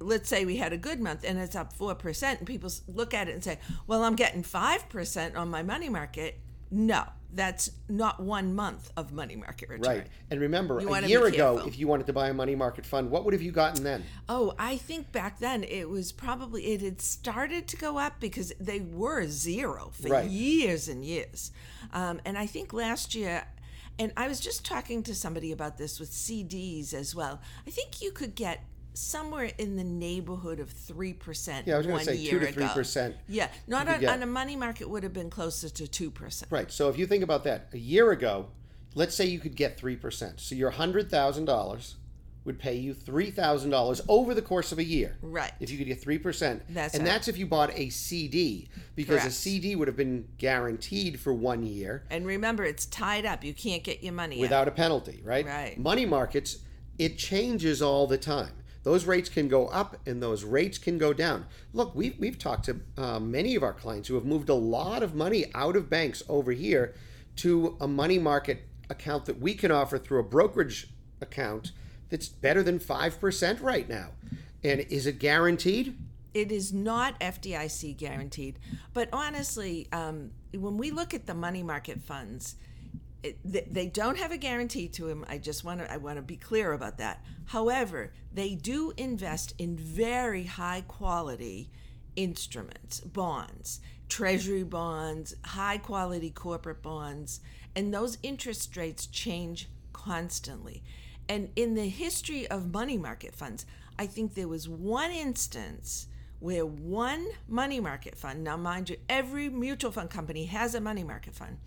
let's 0.00 0.28
say 0.28 0.44
we 0.44 0.56
had 0.56 0.72
a 0.72 0.78
good 0.78 1.00
month 1.00 1.24
and 1.24 1.38
it's 1.38 1.56
up 1.56 1.76
4%, 1.76 2.38
and 2.38 2.46
people 2.46 2.70
look 2.86 3.14
at 3.14 3.28
it 3.28 3.34
and 3.34 3.42
say, 3.44 3.58
well, 3.86 4.04
I'm 4.04 4.16
getting 4.16 4.42
5% 4.42 5.36
on 5.36 5.48
my 5.48 5.62
money 5.62 5.88
market. 5.88 6.38
No, 6.70 7.04
that's 7.32 7.70
not 7.88 8.20
one 8.20 8.54
month 8.54 8.90
of 8.96 9.12
money 9.12 9.36
market 9.36 9.68
return. 9.68 9.96
Right. 9.98 10.06
And 10.30 10.40
remember, 10.40 10.80
You 10.80 10.92
a 10.94 11.06
year 11.06 11.26
ago, 11.26 11.62
if 11.66 11.78
you 11.78 11.86
wanted 11.86 12.06
to 12.06 12.12
buy 12.12 12.28
a 12.28 12.34
money 12.34 12.54
market 12.54 12.86
fund, 12.86 13.10
what 13.10 13.24
would 13.24 13.34
have 13.34 13.42
you 13.42 13.52
gotten 13.52 13.84
then? 13.84 14.04
Oh, 14.28 14.54
I 14.58 14.76
think 14.76 15.12
back 15.12 15.38
then 15.38 15.64
it 15.64 15.88
was 15.88 16.12
probably 16.12 16.66
it 16.66 16.80
had 16.82 17.00
started 17.00 17.68
to 17.68 17.76
go 17.76 17.98
up 17.98 18.20
because 18.20 18.52
they 18.60 18.80
were 18.80 19.26
zero 19.26 19.90
for 19.92 20.08
Right. 20.08 20.28
years 20.28 20.88
and 20.88 21.04
years, 21.04 21.52
um, 21.92 22.20
and 22.24 22.36
I 22.38 22.46
think 22.46 22.72
last 22.72 23.14
year, 23.14 23.46
and 23.98 24.12
I 24.16 24.28
was 24.28 24.40
just 24.40 24.64
talking 24.64 25.02
to 25.04 25.14
somebody 25.14 25.52
about 25.52 25.76
this 25.76 25.98
with 25.98 26.10
CDs 26.10 26.94
as 26.94 27.14
well. 27.14 27.40
I 27.66 27.70
think 27.70 28.00
you 28.00 28.10
could 28.12 28.34
get 28.34 28.64
somewhere 28.98 29.50
in 29.58 29.76
the 29.76 29.84
neighborhood 29.84 30.60
of 30.60 30.70
three 30.70 31.12
percent. 31.12 31.66
Yeah, 31.66 31.74
I 31.74 31.78
was 31.78 31.86
gonna 31.86 31.96
one 31.96 32.04
say 32.04 32.16
year 32.16 32.38
2 32.40 32.40
to 32.40 32.48
ago. 32.48 32.66
3%. 32.74 33.14
Yeah, 33.28 33.48
not 33.66 33.88
on, 33.88 34.04
on 34.06 34.22
a 34.22 34.26
money 34.26 34.56
market 34.56 34.88
would 34.88 35.02
have 35.02 35.12
been 35.12 35.30
closer 35.30 35.68
to 35.68 35.88
two 35.88 36.10
percent. 36.10 36.50
Right. 36.50 36.70
So 36.70 36.88
if 36.88 36.98
you 36.98 37.06
think 37.06 37.22
about 37.22 37.44
that, 37.44 37.68
a 37.72 37.78
year 37.78 38.10
ago, 38.10 38.48
let's 38.94 39.14
say 39.14 39.26
you 39.26 39.38
could 39.38 39.54
get 39.54 39.78
3%. 39.78 40.40
So 40.40 40.54
your 40.54 40.72
$100,000 40.72 41.94
would 42.44 42.58
pay 42.58 42.74
you 42.74 42.94
$3,000 42.94 44.00
over 44.08 44.34
the 44.34 44.42
course 44.42 44.72
of 44.72 44.78
a 44.78 44.84
year. 44.84 45.16
Right. 45.20 45.52
If 45.60 45.70
you 45.70 45.78
could 45.78 45.86
get 45.86 46.02
3%. 46.02 46.60
That's 46.70 46.94
and 46.94 47.02
right. 47.02 47.10
that's 47.10 47.28
if 47.28 47.36
you 47.36 47.46
bought 47.46 47.70
a 47.74 47.90
CD 47.90 48.68
because 48.96 49.24
a 49.24 49.30
CD 49.30 49.76
would 49.76 49.86
have 49.86 49.96
been 49.96 50.26
guaranteed 50.38 51.20
for 51.20 51.32
1 51.32 51.64
year 51.64 52.04
And 52.10 52.26
remember, 52.26 52.64
it's 52.64 52.86
tied 52.86 53.26
up. 53.26 53.44
You 53.44 53.52
can't 53.52 53.84
get 53.84 54.02
your 54.02 54.14
money 54.14 54.36
out. 54.36 54.40
without 54.40 54.68
a 54.68 54.70
penalty, 54.72 55.20
right? 55.24 55.46
Right. 55.46 55.78
Money 55.78 56.06
markets, 56.06 56.58
it 56.98 57.18
changes 57.18 57.82
all 57.82 58.06
the 58.06 58.18
time. 58.18 58.57
Those 58.82 59.04
rates 59.04 59.28
can 59.28 59.48
go 59.48 59.68
up 59.68 59.96
and 60.06 60.22
those 60.22 60.44
rates 60.44 60.78
can 60.78 60.98
go 60.98 61.12
down. 61.12 61.46
Look, 61.72 61.94
we've, 61.94 62.18
we've 62.18 62.38
talked 62.38 62.64
to 62.66 62.80
uh, 62.96 63.20
many 63.20 63.54
of 63.54 63.62
our 63.62 63.72
clients 63.72 64.08
who 64.08 64.14
have 64.14 64.24
moved 64.24 64.48
a 64.48 64.54
lot 64.54 65.02
of 65.02 65.14
money 65.14 65.46
out 65.54 65.76
of 65.76 65.90
banks 65.90 66.22
over 66.28 66.52
here 66.52 66.94
to 67.36 67.76
a 67.80 67.88
money 67.88 68.18
market 68.18 68.62
account 68.90 69.26
that 69.26 69.40
we 69.40 69.54
can 69.54 69.70
offer 69.70 69.98
through 69.98 70.20
a 70.20 70.24
brokerage 70.24 70.88
account 71.20 71.72
that's 72.08 72.28
better 72.28 72.62
than 72.62 72.78
5% 72.78 73.62
right 73.62 73.88
now. 73.88 74.08
And 74.64 74.80
is 74.80 75.06
it 75.06 75.18
guaranteed? 75.18 75.96
it 76.34 76.52
is 76.52 76.72
not 76.72 77.18
FDIC 77.20 77.96
guaranteed. 77.96 78.58
But 78.92 79.08
honestly, 79.12 79.88
um, 79.92 80.30
when 80.52 80.76
we 80.76 80.90
look 80.90 81.14
at 81.14 81.26
the 81.26 81.34
money 81.34 81.62
market 81.62 82.00
funds, 82.00 82.56
it, 83.22 83.38
they, 83.72 83.86
don't 83.86 84.18
have 84.18 84.30
a 84.30 84.36
guarantee 84.36 84.88
to 84.88 85.06
them. 85.06 85.24
I 85.28 85.38
just 85.38 85.64
want 85.64 85.80
to 85.80 85.92
I 85.92 85.96
want 85.96 86.16
to 86.16 86.22
be 86.22 86.36
clear 86.36 86.72
about 86.72 86.98
that. 86.98 87.24
However, 87.46 88.12
they 88.32 88.54
do 88.54 88.92
invest 88.96 89.54
in 89.58 89.76
very 89.76 90.44
high 90.44 90.84
quality 90.86 91.70
instruments, 92.14 93.00
bonds, 93.00 93.80
treasury 94.08 94.62
bonds, 94.62 95.34
high 95.44 95.78
quality 95.78 96.30
corporate 96.30 96.82
bonds, 96.82 97.40
and 97.74 97.92
those 97.92 98.18
interest 98.22 98.76
rates 98.76 99.06
change 99.06 99.68
constantly. 99.92 100.82
And 101.28 101.50
in 101.56 101.74
the 101.74 101.88
history 101.88 102.46
of 102.48 102.72
money 102.72 102.96
market 102.96 103.34
funds, 103.34 103.66
I 103.98 104.06
think 104.06 104.34
there 104.34 104.48
was 104.48 104.68
one 104.68 105.10
instance 105.10 106.06
where 106.40 106.64
one 106.64 107.26
money 107.48 107.80
market 107.80 108.16
fund, 108.16 108.44
now 108.44 108.56
mind 108.56 108.90
you, 108.90 108.96
every 109.08 109.48
mutual 109.48 109.90
fund 109.90 110.08
company 110.08 110.44
has 110.44 110.74
a 110.74 110.80
money 110.80 111.02
market 111.02 111.34
fund, 111.34 111.58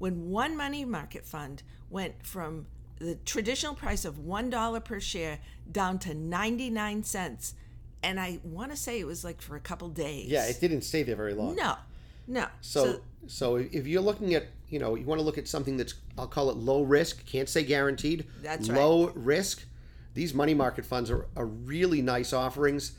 when 0.00 0.30
one 0.30 0.56
money 0.56 0.84
market 0.84 1.26
fund 1.26 1.62
went 1.90 2.26
from 2.26 2.66
the 2.98 3.14
traditional 3.26 3.74
price 3.74 4.04
of 4.04 4.16
$1 4.16 4.84
per 4.84 4.98
share 4.98 5.38
down 5.70 5.98
to 6.00 6.14
99 6.14 7.04
cents. 7.04 7.54
And 8.02 8.18
I 8.18 8.40
want 8.42 8.70
to 8.70 8.76
say 8.76 8.98
it 8.98 9.06
was 9.06 9.24
like 9.24 9.42
for 9.42 9.56
a 9.56 9.60
couple 9.60 9.88
days. 9.90 10.28
Yeah, 10.28 10.46
it 10.46 10.58
didn't 10.58 10.82
stay 10.82 11.02
there 11.02 11.16
very 11.16 11.34
long. 11.34 11.54
No, 11.54 11.74
no. 12.26 12.46
So, 12.62 13.02
so 13.26 13.56
if 13.56 13.86
you're 13.86 14.00
looking 14.00 14.34
at, 14.34 14.46
you 14.70 14.78
know, 14.78 14.94
you 14.94 15.04
want 15.04 15.18
to 15.18 15.24
look 15.24 15.36
at 15.36 15.46
something 15.46 15.76
that's, 15.76 15.94
I'll 16.16 16.26
call 16.26 16.48
it 16.48 16.56
low 16.56 16.82
risk. 16.82 17.26
Can't 17.26 17.48
say 17.48 17.62
guaranteed. 17.62 18.26
That's 18.42 18.70
right. 18.70 18.78
low 18.78 19.10
risk. 19.14 19.64
These 20.14 20.32
money 20.32 20.54
market 20.54 20.86
funds 20.86 21.10
are, 21.10 21.26
are 21.36 21.46
really 21.46 22.00
nice 22.00 22.32
offerings, 22.32 22.92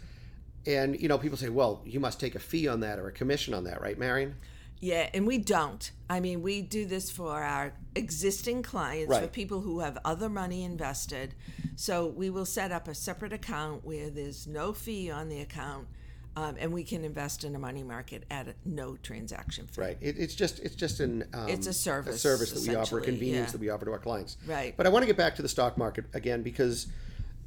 and 0.65 0.99
you 0.99 1.09
know, 1.09 1.17
people 1.17 1.37
say, 1.37 1.49
well, 1.49 1.81
you 1.83 1.99
must 1.99 2.19
take 2.19 2.35
a 2.35 2.39
fee 2.39 2.67
on 2.67 2.79
that 2.81 2.99
or 2.99 3.07
a 3.07 3.11
commission 3.11 3.53
on 3.53 3.63
that, 3.65 3.81
right, 3.81 3.97
Marion? 3.97 4.35
Yeah, 4.81 5.09
and 5.13 5.27
we 5.27 5.37
don't. 5.37 5.91
I 6.09 6.19
mean, 6.19 6.41
we 6.41 6.61
do 6.63 6.85
this 6.85 7.11
for 7.11 7.43
our 7.43 7.73
existing 7.95 8.63
clients, 8.63 9.15
for 9.15 9.27
people 9.27 9.61
who 9.61 9.79
have 9.79 9.99
other 10.03 10.27
money 10.27 10.63
invested. 10.63 11.35
So 11.75 12.07
we 12.07 12.31
will 12.31 12.45
set 12.45 12.71
up 12.71 12.87
a 12.87 12.95
separate 12.95 13.31
account 13.31 13.85
where 13.85 14.09
there's 14.09 14.47
no 14.47 14.73
fee 14.73 15.11
on 15.11 15.29
the 15.29 15.39
account. 15.39 15.87
Um, 16.35 16.55
and 16.57 16.71
we 16.71 16.85
can 16.85 17.03
invest 17.03 17.43
in 17.43 17.55
a 17.55 17.59
money 17.59 17.83
market 17.83 18.23
at 18.31 18.47
a 18.47 18.55
no 18.63 18.95
transaction 18.95 19.67
fee. 19.67 19.81
Right. 19.81 19.97
It, 19.99 20.15
it's 20.17 20.33
just 20.33 20.59
it's 20.59 20.75
just 20.75 21.01
an 21.01 21.25
um, 21.33 21.49
It's 21.49 21.67
a 21.67 21.73
service, 21.73 22.15
a 22.15 22.19
service 22.19 22.51
that 22.53 22.69
we 22.69 22.73
offer, 22.73 22.99
a 22.99 23.01
convenience 23.01 23.49
yeah. 23.49 23.51
that 23.51 23.59
we 23.59 23.69
offer 23.69 23.83
to 23.83 23.91
our 23.91 23.99
clients. 23.99 24.37
Right. 24.47 24.73
But 24.77 24.85
I 24.85 24.89
want 24.89 25.03
to 25.03 25.07
get 25.07 25.17
back 25.17 25.35
to 25.35 25.41
the 25.41 25.49
stock 25.49 25.77
market 25.77 26.05
again 26.13 26.41
because 26.41 26.87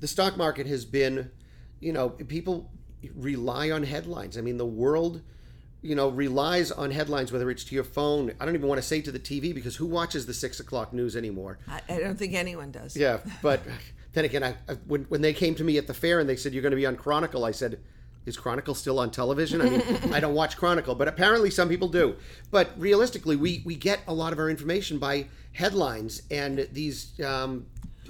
the 0.01 0.07
stock 0.07 0.37
market 0.37 0.67
has 0.67 0.85
been, 0.85 1.31
you 1.81 1.95
know, 1.95 2.11
people 2.11 2.71
rely 3.15 3.71
on 3.71 3.83
headlines. 3.85 4.37
I 4.37 4.43
mean, 4.43 4.59
the 4.59 4.67
world, 4.67 5.23
you 5.85 5.95
know, 5.95 6.09
relies 6.09 6.73
on 6.73 6.91
headlines, 6.91 7.31
whether 7.31 7.51
it's 7.51 7.63
to 7.65 7.75
your 7.75 7.85
phone. 7.85 8.33
I 8.41 8.47
don't 8.47 8.55
even 8.55 8.69
want 8.69 8.79
to 8.81 8.87
say 8.87 9.03
to 9.03 9.13
the 9.13 9.19
TV 9.19 9.55
because 9.55 9.77
who 9.77 9.85
watches 9.85 10.25
the 10.25 10.33
six 10.33 10.59
o'clock 10.59 10.95
news 10.95 11.15
anymore? 11.15 11.59
I, 11.69 11.83
I 11.89 11.99
don't 11.99 12.19
think 12.19 12.33
anyone 12.33 12.71
does. 12.73 12.97
Yeah, 12.97 13.19
but 13.43 13.61
then 14.15 14.25
again, 14.25 14.43
I, 14.43 14.55
I 14.67 14.75
when 14.87 15.05
when 15.05 15.21
they 15.21 15.35
came 15.35 15.55
to 15.57 15.65
me 15.65 15.77
at 15.77 15.87
the 15.87 15.93
fair 15.95 16.21
and 16.21 16.29
they 16.29 16.37
said 16.37 16.55
you're 16.55 16.63
going 16.63 16.71
to 16.71 16.77
be 16.77 16.87
on 16.87 16.97
Chronicle, 16.97 17.45
I 17.45 17.51
said, 17.51 17.81
"Is 18.25 18.39
Chronicle 18.39 18.75
still 18.75 18.99
on 18.99 19.11
television?" 19.11 19.61
I 19.61 19.69
mean, 19.69 19.83
I 20.15 20.21
don't 20.21 20.35
watch 20.35 20.57
Chronicle, 20.57 20.95
but 20.95 21.07
apparently 21.07 21.51
some 21.51 21.69
people 21.69 21.89
do. 21.89 22.17
But 22.51 22.71
realistically, 22.79 23.37
we 23.37 23.63
we 23.67 23.77
get 23.77 24.01
a 24.09 24.15
lot 24.15 24.33
of 24.33 24.39
our 24.39 24.49
information 24.49 24.99
by 24.99 25.27
headlines 25.53 26.23
and 26.31 26.67
these 26.73 27.21
um, 27.21 27.67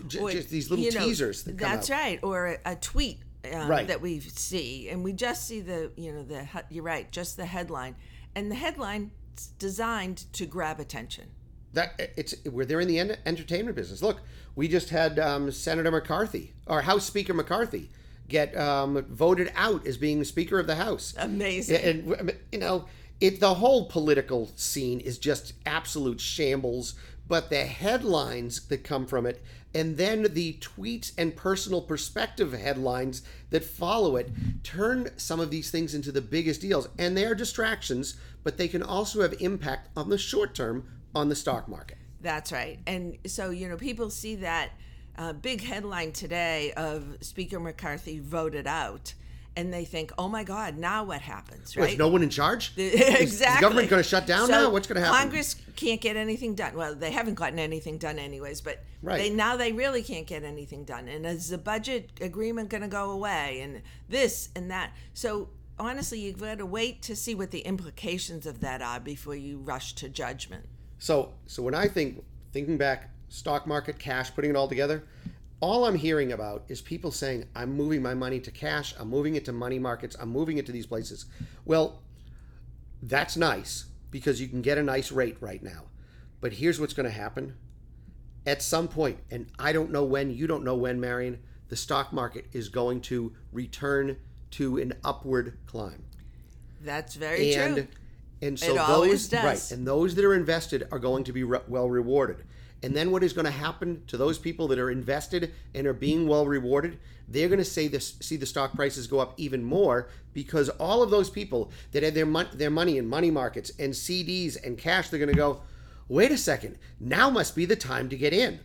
j- 0.06 0.20
Or, 0.20 0.30
just 0.30 0.48
these 0.48 0.70
little 0.70 0.84
you 0.84 0.92
know, 0.92 1.04
teasers 1.04 1.42
that 1.42 1.58
come 1.58 1.70
That's 1.72 1.90
out. 1.90 1.98
right, 2.00 2.20
or 2.22 2.46
a, 2.46 2.58
a 2.72 2.76
tweet 2.76 3.18
um, 3.52 3.68
Right. 3.68 3.86
that 3.88 4.00
we 4.00 4.20
see, 4.20 4.88
and 4.88 5.02
we 5.04 5.12
just 5.12 5.46
see 5.46 5.60
the 5.60 5.90
you 5.96 6.12
know 6.12 6.22
the 6.22 6.46
you're 6.70 6.84
right, 6.84 7.10
just 7.10 7.36
the 7.36 7.46
headline, 7.46 7.96
and 8.34 8.50
the 8.50 8.54
headline 8.56 9.10
designed 9.58 10.32
to 10.32 10.46
grab 10.46 10.80
attention. 10.80 11.30
That 11.72 11.94
it's 12.16 12.34
we're 12.44 12.64
there 12.64 12.80
in 12.80 12.88
the 12.88 13.00
entertainment 13.26 13.76
business. 13.76 14.02
Look, 14.02 14.20
we 14.54 14.68
just 14.68 14.90
had 14.90 15.18
um, 15.18 15.50
Senator 15.50 15.90
McCarthy 15.90 16.52
or 16.66 16.82
House 16.82 17.04
Speaker 17.04 17.34
McCarthy 17.34 17.90
get 18.28 18.56
um, 18.56 19.04
voted 19.08 19.52
out 19.56 19.86
as 19.86 19.96
being 19.96 20.22
Speaker 20.24 20.58
of 20.58 20.66
the 20.66 20.76
House. 20.76 21.14
Amazing. 21.18 21.82
and, 21.84 22.12
and 22.14 22.32
you 22.52 22.58
know 22.58 22.86
it 23.20 23.40
the 23.40 23.54
whole 23.54 23.86
political 23.86 24.50
scene 24.56 25.00
is 25.00 25.18
just 25.18 25.54
absolute 25.66 26.20
shambles 26.20 26.94
but 27.26 27.48
the 27.48 27.64
headlines 27.64 28.66
that 28.68 28.84
come 28.84 29.06
from 29.06 29.24
it 29.26 29.42
and 29.74 29.96
then 29.96 30.22
the 30.34 30.52
tweets 30.54 31.12
and 31.18 31.34
personal 31.34 31.80
perspective 31.82 32.52
headlines 32.52 33.22
that 33.50 33.64
follow 33.64 34.16
it 34.16 34.30
turn 34.62 35.10
some 35.16 35.40
of 35.40 35.50
these 35.50 35.70
things 35.70 35.94
into 35.94 36.12
the 36.12 36.20
biggest 36.20 36.60
deals. 36.60 36.88
And 36.96 37.16
they 37.16 37.24
are 37.24 37.34
distractions 37.34 38.14
but 38.44 38.58
they 38.58 38.68
can 38.68 38.82
also 38.82 39.22
have 39.22 39.34
impact 39.40 39.88
on 39.96 40.10
the 40.10 40.18
short 40.18 40.54
term 40.54 40.86
on 41.14 41.28
the 41.28 41.34
stock 41.34 41.66
market. 41.66 41.96
That's 42.20 42.52
right. 42.52 42.78
And 42.86 43.18
so, 43.26 43.50
you 43.50 43.68
know, 43.68 43.76
people 43.76 44.10
see 44.10 44.36
that 44.36 44.70
uh, 45.16 45.32
big 45.32 45.62
headline 45.62 46.12
today 46.12 46.72
of 46.76 47.18
Speaker 47.20 47.58
McCarthy 47.58 48.18
voted 48.18 48.66
out, 48.66 49.14
and 49.56 49.72
they 49.72 49.84
think, 49.84 50.12
oh 50.18 50.28
my 50.28 50.44
God, 50.44 50.76
now 50.76 51.04
what 51.04 51.20
happens, 51.20 51.76
right? 51.76 51.96
no 51.96 52.08
one 52.08 52.22
in 52.22 52.30
charge 52.30 52.72
exactly. 52.76 53.24
is 53.24 53.38
the 53.38 53.56
government 53.60 53.88
going 53.88 54.02
to 54.02 54.08
shut 54.08 54.26
down 54.26 54.46
So 54.46 54.52
now 54.52 54.70
what's 54.70 54.86
going 54.86 55.00
to 55.00 55.06
happen 55.06 55.20
Congress 55.20 55.56
can't 55.76 56.00
get 56.00 56.16
anything 56.16 56.54
done. 56.54 56.74
Well, 56.74 56.94
they 56.94 57.10
haven't 57.10 57.34
gotten 57.34 57.58
anything 57.58 57.98
done 57.98 58.18
anyways, 58.18 58.60
but 58.60 58.82
Right. 59.02 59.18
they 59.18 59.30
now 59.30 59.56
they 59.56 59.72
really 59.72 60.02
can't 60.02 60.26
get 60.26 60.44
anything 60.44 60.84
done. 60.84 61.08
And 61.08 61.26
is 61.26 61.50
the 61.50 61.58
budget 61.58 62.10
agreement 62.20 62.70
going 62.70 62.82
to 62.82 62.88
go 62.88 63.10
away? 63.10 63.60
And 63.60 63.82
this 64.08 64.48
and 64.56 64.70
that. 64.70 64.92
So 65.12 65.50
honestly, 65.78 66.20
you've 66.20 66.40
got 66.40 66.58
to 66.58 66.66
wait 66.66 67.02
to 67.02 67.16
see 67.16 67.34
what 67.34 67.50
the 67.50 67.60
implications 67.60 68.46
of 68.46 68.60
that 68.60 68.82
are 68.82 69.00
before 69.00 69.36
you 69.36 69.58
rush 69.58 69.94
to 69.96 70.08
judgment. 70.08 70.66
So, 70.98 71.34
so 71.46 71.62
when 71.62 71.74
I 71.74 71.86
think 71.86 72.24
thinking 72.52 72.78
back, 72.78 73.10
stock 73.28 73.66
market, 73.66 73.98
cash, 73.98 74.34
putting 74.34 74.50
it 74.50 74.56
all 74.56 74.68
together, 74.68 75.04
all 75.64 75.86
I'm 75.86 75.94
hearing 75.94 76.30
about 76.30 76.64
is 76.68 76.82
people 76.82 77.10
saying, 77.10 77.46
"I'm 77.56 77.72
moving 77.72 78.02
my 78.02 78.12
money 78.12 78.38
to 78.38 78.50
cash. 78.50 78.94
I'm 78.98 79.08
moving 79.08 79.34
it 79.34 79.46
to 79.46 79.52
money 79.52 79.78
markets. 79.78 80.14
I'm 80.20 80.28
moving 80.28 80.58
it 80.58 80.66
to 80.66 80.72
these 80.72 80.84
places." 80.86 81.24
Well, 81.64 82.02
that's 83.02 83.34
nice 83.34 83.86
because 84.10 84.42
you 84.42 84.48
can 84.48 84.60
get 84.60 84.76
a 84.76 84.82
nice 84.82 85.10
rate 85.10 85.38
right 85.40 85.62
now. 85.62 85.84
But 86.42 86.52
here's 86.52 86.78
what's 86.78 86.92
going 86.92 87.08
to 87.08 87.18
happen: 87.24 87.54
at 88.44 88.60
some 88.60 88.88
point, 88.88 89.20
and 89.30 89.46
I 89.58 89.72
don't 89.72 89.90
know 89.90 90.04
when, 90.04 90.30
you 90.30 90.46
don't 90.46 90.64
know 90.64 90.76
when, 90.76 91.00
Marion, 91.00 91.38
the 91.68 91.76
stock 91.76 92.12
market 92.12 92.44
is 92.52 92.68
going 92.68 93.00
to 93.00 93.32
return 93.50 94.18
to 94.52 94.76
an 94.76 94.92
upward 95.02 95.58
climb 95.66 96.04
That's 96.82 97.14
very 97.14 97.54
and 97.54 97.74
true. 97.74 97.86
and 98.42 98.60
so 98.60 98.74
It 98.74 98.86
those 98.86 99.32
right 99.32 99.70
and 99.72 99.86
those 99.86 100.14
that 100.14 100.24
are 100.26 100.34
invested 100.34 100.86
are 100.92 100.98
going 100.98 101.24
to 101.24 101.32
be 101.32 101.42
re- 101.42 101.66
well 101.66 101.88
rewarded 101.88 102.44
and 102.84 102.94
then 102.94 103.10
what 103.10 103.24
is 103.24 103.32
going 103.32 103.46
to 103.46 103.50
happen 103.50 104.02
to 104.08 104.18
those 104.18 104.38
people 104.38 104.68
that 104.68 104.78
are 104.78 104.90
invested 104.90 105.54
and 105.74 105.86
are 105.86 105.94
being 105.94 106.28
well 106.28 106.44
rewarded? 106.44 106.98
They're 107.26 107.48
going 107.48 107.58
to 107.58 107.64
say 107.64 107.88
this 107.88 108.16
see 108.20 108.36
the 108.36 108.44
stock 108.44 108.74
prices 108.74 109.06
go 109.06 109.20
up 109.20 109.32
even 109.38 109.64
more 109.64 110.10
because 110.34 110.68
all 110.68 111.02
of 111.02 111.08
those 111.10 111.30
people 111.30 111.72
that 111.92 112.02
had 112.02 112.12
their 112.12 112.26
mon- 112.26 112.50
their 112.52 112.68
money 112.68 112.98
in 112.98 113.08
money 113.08 113.30
markets 113.30 113.72
and 113.78 113.94
CDs 113.94 114.62
and 114.62 114.76
cash 114.76 115.08
they're 115.08 115.18
going 115.18 115.30
to 115.30 115.34
go 115.34 115.62
wait 116.08 116.30
a 116.30 116.36
second. 116.36 116.76
Now 117.00 117.30
must 117.30 117.56
be 117.56 117.64
the 117.64 117.74
time 117.74 118.10
to 118.10 118.18
get 118.18 118.34
in. 118.34 118.60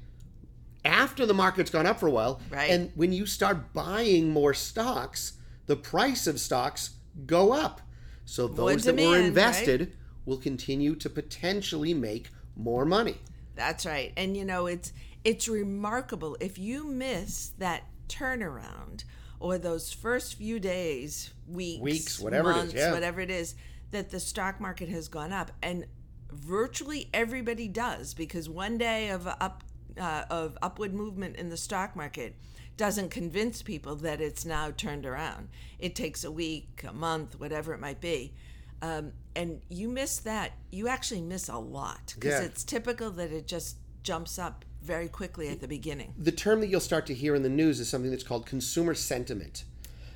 After 0.84 1.26
the 1.26 1.34
market's 1.34 1.72
gone 1.72 1.88
up 1.88 1.98
for 1.98 2.08
a 2.08 2.12
while 2.12 2.42
Right. 2.50 2.72
and 2.72 2.92
when 2.96 3.14
you 3.14 3.26
start 3.26 3.74
buying 3.74 4.32
more 4.32 4.54
stocks 4.54 5.34
the 5.68 5.78
price 5.78 6.28
of 6.28 6.42
stocks 6.42 6.90
go 7.26 7.54
up. 7.54 7.80
So 8.26 8.50
those 8.50 8.84
that 8.84 8.92
were 8.92 8.98
demand, 8.98 9.14
right? 9.16 9.26
invested 9.28 9.94
will 10.26 10.38
continue 10.38 10.94
to 10.96 11.10
potentially 11.10 11.94
make 11.94 12.32
more 12.58 12.84
money 12.84 13.16
That's 13.60 13.86
right. 13.86 14.14
And 14.16 14.38
you 14.38 14.46
know, 14.46 14.68
it's 14.68 14.94
it's 15.24 15.50
remarkable 15.50 16.38
if 16.40 16.58
you 16.58 16.86
miss 16.86 17.52
that 17.58 17.84
turnaround 18.08 19.04
or 19.40 19.58
those 19.58 19.92
first 19.92 20.36
few 20.36 20.60
days, 20.60 21.34
weeks, 21.46 21.82
Weeks, 21.82 22.20
whatever 22.20 22.52
it 22.52 22.54
is, 22.54 22.58
months, 22.58 22.74
yeah. 22.74 22.94
whatever 22.94 23.20
it 23.20 23.30
is, 23.30 23.56
that 23.92 24.12
the 24.12 24.20
stock 24.20 24.62
market 24.62 24.88
has 24.88 25.10
gone 25.10 25.34
up, 25.34 25.52
and 25.62 25.86
virtually 26.32 27.10
everybody 27.14 27.68
does 27.68 28.14
because 28.14 28.48
one 28.48 28.78
day 28.78 29.10
of 29.10 29.28
up 29.28 29.64
uh, 30.00 30.24
of 30.30 30.58
upward 30.62 30.94
movement 30.94 31.36
in 31.36 31.50
the 31.50 31.58
stock 31.58 31.96
market 31.98 32.36
doesn't 32.78 33.10
convince 33.10 33.62
people 33.62 33.96
that 33.98 34.22
it's 34.22 34.46
now 34.46 34.72
turned 34.72 35.06
around. 35.06 35.50
It 35.80 35.96
takes 35.96 36.24
a 36.24 36.32
week, 36.32 36.86
a 36.88 36.94
month, 36.94 37.38
whatever 37.38 37.74
it 37.74 37.82
might 37.82 38.00
be. 38.00 38.34
Um, 38.82 39.12
and 39.36 39.62
you 39.70 39.90
miss 39.90 40.20
that, 40.20 40.54
you 40.72 40.88
actually 40.88 41.22
miss 41.22 41.50
a 41.50 41.58
lot 41.58 42.14
because 42.16 42.40
Yeah. 42.42 42.46
it's 42.48 42.64
typical 42.64 43.12
that 43.12 43.32
it 43.32 43.48
just 43.48 43.78
jumps 44.04 44.40
up 44.40 44.64
very 44.82 45.10
quickly 45.10 45.50
at 45.50 45.60
the 45.60 45.68
beginning. 45.68 46.14
the 46.18 46.32
term 46.32 46.62
that 46.62 46.68
you'll 46.68 46.80
start 46.80 47.06
to 47.08 47.14
hear 47.14 47.36
in 47.36 47.44
the 47.44 47.50
news 47.50 47.80
is 47.82 47.90
something 47.90 48.10
that's 48.12 48.24
called 48.24 48.46
consumer 48.46 48.94
sentiment. 48.94 49.66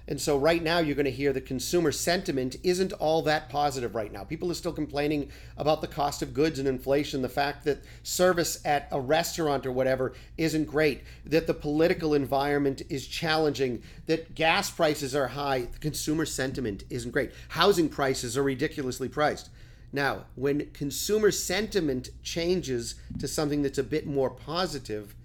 And 0.08 0.20
so 0.20 0.38
right 0.38 0.62
now 0.62 0.80
you're 0.80 0.96
going 0.96 1.06
to 1.06 1.12
hear 1.12 1.32
the 1.32 1.40
consumer 1.40 1.92
sentiment 1.92 2.58
isn't 2.62 2.92
all 2.94 3.22
that 3.22 3.48
positive 3.48 3.96
right 3.96 4.12
now. 4.12 4.26
People 4.26 4.52
are 4.52 4.56
still 4.56 4.74
complaining 4.74 5.30
about 5.58 5.80
the 5.80 5.88
cost 5.88 6.22
of 6.22 6.34
goods 6.34 6.60
and 6.60 6.68
inflation, 6.68 7.22
the 7.22 7.30
fact 7.30 7.64
that 7.64 7.84
service 8.04 8.60
at 8.66 8.90
a 8.92 9.00
restaurant 9.00 9.66
or 9.66 9.72
whatever 9.72 10.14
isn't 10.38 10.66
great, 10.66 11.04
that 11.26 11.48
the 11.48 11.54
political 11.54 12.14
environment 12.14 12.82
is 12.90 13.08
challenging, 13.08 13.82
that 14.08 14.36
gas 14.36 14.70
prices 14.70 15.16
are 15.16 15.28
high, 15.28 15.62
the 15.62 15.80
consumer 15.80 16.26
sentiment 16.26 16.84
isn't 16.90 17.12
great. 17.12 17.32
Housing 17.50 17.88
prices 17.88 18.38
are 18.38 18.44
ridiculously 18.44 19.08
priced. 19.08 19.50
Now, 19.94 20.26
when 20.36 20.72
consumer 20.72 21.32
sentiment 21.32 22.10
changes 22.24 22.96
to 23.20 23.28
something 23.28 23.62
that's 23.62 23.78
a 23.78 23.84
bit 23.84 24.06
more 24.06 24.32
positive, 24.32 25.16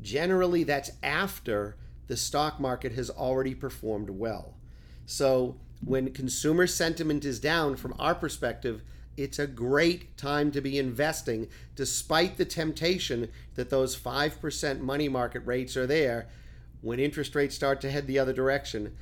generally 0.00 0.64
that's 0.64 0.92
after 1.02 1.76
the 2.12 2.16
stock 2.18 2.60
market 2.60 2.92
has 2.92 3.08
already 3.08 3.54
performed 3.54 4.10
well. 4.10 4.52
So, 5.06 5.56
when 5.82 6.12
consumer 6.12 6.66
sentiment 6.66 7.24
is 7.24 7.40
down, 7.40 7.74
from 7.74 7.94
our 7.98 8.14
perspective, 8.14 8.82
it's 9.16 9.38
a 9.38 9.46
great 9.46 10.14
time 10.18 10.50
to 10.50 10.60
be 10.60 10.78
investing, 10.78 11.48
despite 11.74 12.36
the 12.36 12.44
temptation 12.44 13.30
that 13.54 13.70
those 13.70 13.98
5% 13.98 14.80
money 14.80 15.08
market 15.08 15.40
rates 15.46 15.74
are 15.74 15.86
there. 15.86 16.28
When 16.82 17.00
interest 17.00 17.34
rates 17.34 17.54
start 17.54 17.80
to 17.80 17.90
head 17.90 18.06
the 18.06 18.18
other 18.18 18.34
direction, 18.34 18.94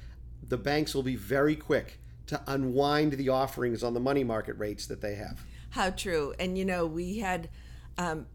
the 0.48 0.56
banks 0.56 0.94
will 0.94 1.02
be 1.02 1.16
very 1.16 1.56
quick 1.56 1.98
to 2.28 2.40
unwind 2.46 3.14
the 3.14 3.28
offerings 3.28 3.82
on 3.82 3.92
the 3.92 3.98
money 3.98 4.22
market 4.22 4.56
rates 4.56 4.86
that 4.86 5.00
they 5.00 5.16
have. 5.16 5.44
How 5.70 5.90
true. 5.90 6.32
And 6.38 6.56
you 6.56 6.64
know, 6.64 6.86
we 6.86 7.18
had 7.18 7.48
um, 7.98 8.28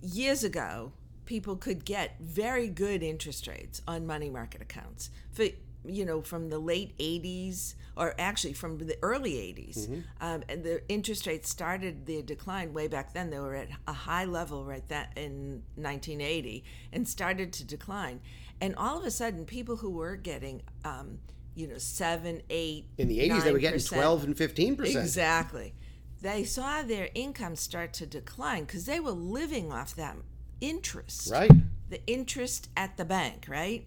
years 0.00 0.44
ago, 0.44 0.92
people 1.30 1.54
could 1.54 1.84
get 1.84 2.16
very 2.18 2.66
good 2.66 3.04
interest 3.04 3.46
rates 3.46 3.80
on 3.86 4.04
money 4.04 4.28
market 4.28 4.60
accounts. 4.60 5.10
For 5.30 5.46
you 5.84 6.04
know, 6.04 6.20
from 6.20 6.50
the 6.50 6.58
late 6.58 6.98
80s, 6.98 7.74
or 7.96 8.14
actually 8.18 8.52
from 8.52 8.78
the 8.78 8.98
early 9.00 9.34
80s, 9.34 10.02
um, 10.20 10.42
and 10.48 10.64
the 10.64 10.82
interest 10.90 11.26
rates 11.28 11.48
started 11.48 12.04
their 12.04 12.20
decline 12.20 12.74
way 12.74 12.88
back 12.88 13.14
then. 13.14 13.30
They 13.30 13.38
were 13.38 13.54
at 13.54 13.68
a 13.86 13.92
high 13.92 14.24
level 14.24 14.64
right 14.64 14.86
that 14.88 15.12
in 15.16 15.62
1980, 15.76 16.64
and 16.92 17.08
started 17.08 17.52
to 17.54 17.64
decline. 17.64 18.20
And 18.60 18.74
all 18.74 18.98
of 18.98 19.04
a 19.04 19.10
sudden, 19.10 19.46
people 19.46 19.76
who 19.76 19.90
were 19.90 20.16
getting, 20.16 20.62
um, 20.84 21.20
you 21.54 21.68
know, 21.68 21.78
seven, 21.78 22.42
eight, 22.50 22.88
In 22.98 23.06
the 23.06 23.20
80s, 23.20 23.44
they 23.44 23.52
were 23.52 23.58
getting 23.58 23.80
12 23.80 24.24
and 24.24 24.36
15%. 24.36 24.80
Exactly. 24.84 25.74
They 26.20 26.44
saw 26.44 26.82
their 26.82 27.08
income 27.14 27.56
start 27.56 27.94
to 27.94 28.04
decline 28.04 28.64
because 28.64 28.84
they 28.84 29.00
were 29.00 29.12
living 29.12 29.72
off 29.72 29.94
that 29.94 30.16
interest. 30.60 31.30
Right. 31.30 31.50
The 31.88 32.04
interest 32.06 32.68
at 32.76 32.96
the 32.96 33.04
bank, 33.04 33.46
right? 33.48 33.86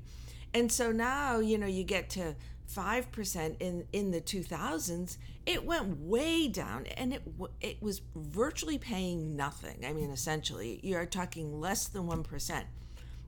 And 0.53 0.72
so 0.72 0.92
now, 0.92 1.39
you 1.39 1.58
know, 1.58 1.68
you 1.68 1.84
get 1.84 2.10
to 2.12 2.36
5% 2.74 3.56
in 3.60 3.86
in 3.92 4.12
the 4.12 4.22
2000s 4.22 5.18
it 5.46 5.65
went 5.65 6.00
way 6.00 6.48
down 6.48 6.86
and 6.98 7.13
it 7.13 7.22
it 7.62 7.82
was 7.84 8.01
virtually 8.15 8.77
paying 8.77 9.36
nothing 9.36 9.84
i 9.86 9.92
mean 9.92 10.10
essentially 10.10 10.80
you're 10.82 11.06
talking 11.06 11.60
less 11.60 11.88
than 11.88 12.03
1% 12.03 12.63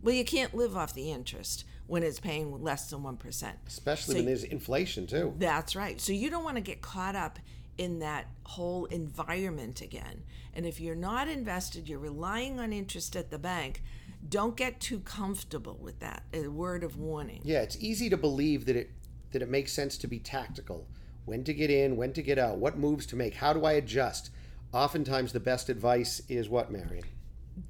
well 0.01 0.15
you 0.15 0.23
can't 0.23 0.55
live 0.55 0.75
off 0.77 0.93
the 0.93 1.11
interest 1.11 1.65
when 1.85 2.01
it's 2.01 2.19
paying 2.19 2.63
less 2.63 2.89
than 2.89 3.01
1% 3.01 3.51
Especially 3.67 4.13
So 4.13 4.17
when 4.19 4.25
there's 4.25 4.43
inflation 4.45 5.05
too. 5.05 5.33
that's 5.37 5.75
right. 5.75 5.99
So 6.01 6.13
you 6.13 6.29
don't 6.31 6.43
want 6.45 6.55
to 6.55 6.61
get 6.61 6.81
caught 6.81 7.15
up 7.15 7.37
in 7.77 7.99
that 7.99 8.27
whole 8.43 8.85
environment 8.85 9.81
again. 9.81 10.23
And 10.53 10.65
if 10.65 10.79
you're 10.79 10.95
not 10.95 11.27
invested, 11.27 11.89
you're 11.89 11.99
relying 11.99 12.59
on 12.59 12.71
interest 12.71 13.15
at 13.15 13.29
the 13.29 13.39
bank, 13.39 13.83
don't 14.27 14.55
get 14.55 14.79
too 14.79 14.99
comfortable 14.99 15.77
with 15.81 15.99
that. 15.99 16.23
A 16.33 16.47
word 16.47 16.83
of 16.83 16.97
warning. 16.97 17.41
Yeah, 17.43 17.61
it's 17.61 17.77
easy 17.79 18.09
to 18.09 18.17
believe 18.17 18.65
that 18.65 18.75
it 18.75 18.91
that 19.31 19.41
it 19.41 19.49
makes 19.49 19.73
sense 19.73 19.97
to 19.97 20.07
be 20.07 20.19
tactical. 20.19 20.87
When 21.25 21.43
to 21.43 21.53
get 21.53 21.69
in, 21.69 21.97
when 21.97 22.13
to 22.13 22.21
get 22.21 22.39
out, 22.39 22.57
what 22.57 22.77
moves 22.77 23.05
to 23.07 23.17
make, 23.17 23.35
how 23.35 23.51
do 23.51 23.65
I 23.65 23.73
adjust? 23.73 24.29
Oftentimes 24.71 25.33
the 25.33 25.39
best 25.41 25.67
advice 25.67 26.21
is 26.29 26.47
what, 26.47 26.71
Marion? 26.71 27.03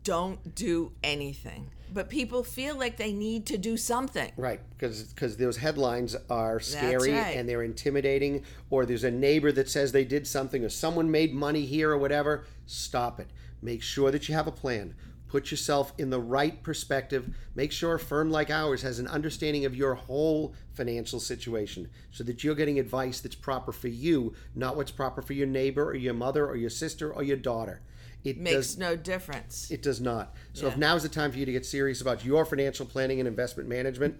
Don't 0.03 0.55
do 0.55 0.91
anything. 1.03 1.71
But 1.93 2.09
people 2.09 2.43
feel 2.43 2.77
like 2.77 2.97
they 2.97 3.13
need 3.13 3.45
to 3.47 3.57
do 3.57 3.77
something. 3.77 4.31
Right, 4.35 4.59
because 4.77 5.03
because 5.03 5.37
those 5.37 5.57
headlines 5.57 6.15
are 6.29 6.59
scary 6.59 7.13
right. 7.13 7.37
and 7.37 7.47
they're 7.47 7.63
intimidating, 7.63 8.43
or 8.69 8.85
there's 8.85 9.03
a 9.03 9.11
neighbor 9.11 9.51
that 9.51 9.69
says 9.69 9.91
they 9.91 10.03
did 10.03 10.27
something, 10.27 10.65
or 10.65 10.69
someone 10.69 11.09
made 11.09 11.33
money 11.33 11.65
here, 11.65 11.91
or 11.91 11.97
whatever. 11.97 12.45
Stop 12.65 13.19
it. 13.19 13.29
Make 13.61 13.81
sure 13.81 14.11
that 14.11 14.27
you 14.27 14.35
have 14.35 14.47
a 14.47 14.51
plan. 14.51 14.95
Put 15.27 15.51
yourself 15.51 15.93
in 15.97 16.09
the 16.09 16.19
right 16.19 16.61
perspective. 16.63 17.33
Make 17.55 17.71
sure 17.71 17.95
a 17.95 17.99
firm 17.99 18.29
like 18.29 18.49
ours 18.49 18.81
has 18.81 18.99
an 18.99 19.07
understanding 19.07 19.65
of 19.65 19.75
your 19.75 19.95
whole 19.95 20.53
financial 20.73 21.19
situation, 21.19 21.89
so 22.11 22.23
that 22.25 22.43
you're 22.43 22.55
getting 22.55 22.79
advice 22.79 23.21
that's 23.21 23.35
proper 23.35 23.71
for 23.71 23.87
you, 23.87 24.33
not 24.53 24.75
what's 24.75 24.91
proper 24.91 25.21
for 25.21 25.33
your 25.33 25.47
neighbor, 25.47 25.85
or 25.85 25.95
your 25.95 26.13
mother, 26.13 26.45
or 26.47 26.55
your 26.55 26.69
sister, 26.69 27.13
or 27.13 27.23
your 27.23 27.37
daughter. 27.37 27.81
It 28.25 28.37
Makes 28.39 28.55
does 28.55 28.77
no 28.79 28.95
difference. 28.97 29.69
it 29.69 29.83
does 29.83 30.01
not. 30.01 30.33
So 30.53 30.65
if 30.67 30.77
now 30.77 30.95
is 30.95 31.03
the 31.03 31.09
time 31.09 31.31
for 31.31 31.37
you 31.37 31.45
to 31.45 31.51
get 31.51 31.63
serious 31.65 32.01
about 32.01 32.25
your 32.25 32.43
financial 32.43 32.85
planning 32.85 33.19
and 33.19 33.27
investment 33.27 33.69
management, 33.69 34.19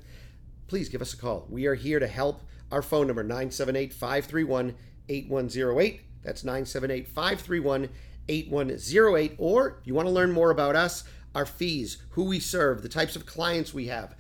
please 0.68 0.90
give 0.90 1.02
us 1.02 1.14
a 1.14 1.18
call. 1.18 1.48
We 1.50 1.66
are 1.66 1.74
here 1.76 2.00
to 2.00 2.08
help. 2.08 2.42
Our 2.72 2.82
phone 2.84 3.08
number 3.08 3.24
978-531-8108. 3.24 6.00
That's 6.24 6.44
978-531-8108 6.44 9.36
or 9.38 9.78
if 9.82 9.88
you 9.88 9.94
want 9.94 10.08
to 10.08 10.14
learn 10.14 10.32
more 10.32 10.50
about 10.52 10.76
us, 10.76 11.04
our 11.34 11.46
fees, 11.46 11.98
who 12.12 12.24
we 12.24 12.40
serve, 12.40 12.82
the 12.82 12.90
types 12.90 13.16
of 13.16 13.26
clients 13.26 13.74
we 13.74 13.88
have, 13.88 14.16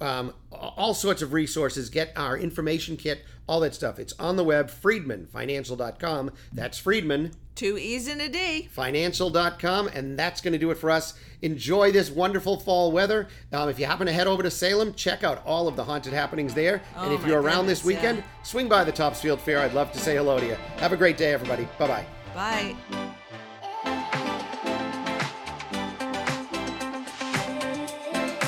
um, 0.00 0.34
all 0.52 0.94
sorts 0.94 1.22
of 1.22 1.32
resources. 1.32 1.90
Get 1.90 2.12
our 2.16 2.36
information 2.36 2.96
kit, 2.96 3.24
all 3.46 3.60
that 3.60 3.74
stuff. 3.74 3.98
It's 3.98 4.12
on 4.18 4.36
the 4.36 4.44
web, 4.44 4.70
freedmanfinancial.com. 4.70 6.30
That's 6.52 6.78
Freedman 6.78 7.32
Two 7.54 7.78
E's 7.78 8.08
and 8.08 8.20
a 8.20 8.28
D. 8.28 8.68
financial.com 8.72 9.88
and 9.88 10.18
that's 10.18 10.40
going 10.40 10.52
to 10.52 10.58
do 10.58 10.72
it 10.72 10.74
for 10.76 10.90
us 10.90 11.14
enjoy 11.42 11.92
this 11.92 12.10
wonderful 12.10 12.58
fall 12.58 12.90
weather 12.90 13.28
um, 13.52 13.68
if 13.68 13.78
you 13.78 13.86
happen 13.86 14.06
to 14.06 14.12
head 14.12 14.26
over 14.26 14.42
to 14.42 14.50
salem 14.50 14.92
check 14.94 15.22
out 15.22 15.40
all 15.46 15.68
of 15.68 15.76
the 15.76 15.84
haunted 15.84 16.12
happenings 16.12 16.52
there 16.52 16.82
and 16.96 17.12
Oh 17.12 17.14
if 17.14 17.24
you're 17.24 17.40
around 17.40 17.66
this 17.66 17.84
weekend 17.84 18.18
yeah. 18.18 18.24
swing 18.42 18.68
by 18.68 18.82
the 18.82 18.92
topsfield 18.92 19.40
fair 19.40 19.60
i'd 19.60 19.72
love 19.72 19.92
to 19.92 20.00
say 20.00 20.16
hello 20.16 20.40
to 20.40 20.46
you 20.46 20.56
have 20.78 20.92
a 20.92 20.96
great 20.96 21.16
day 21.16 21.32
everybody 21.32 21.68
bye-bye 21.78 22.06
Bye. 22.34 22.74